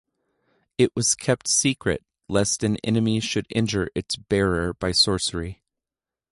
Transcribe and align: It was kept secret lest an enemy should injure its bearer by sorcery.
It 0.79 0.91
was 0.95 1.13
kept 1.13 1.47
secret 1.47 2.03
lest 2.27 2.63
an 2.63 2.75
enemy 2.83 3.19
should 3.19 3.45
injure 3.51 3.89
its 3.93 4.15
bearer 4.15 4.73
by 4.73 4.93
sorcery. 4.93 5.61